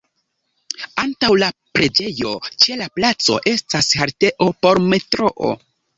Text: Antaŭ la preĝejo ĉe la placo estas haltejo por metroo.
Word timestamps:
Antaŭ 1.01 1.29
la 1.43 1.49
preĝejo 1.77 2.31
ĉe 2.65 2.77
la 2.81 2.87
placo 3.01 3.37
estas 3.53 3.93
haltejo 4.01 4.49
por 4.65 4.83
metroo. 4.95 5.53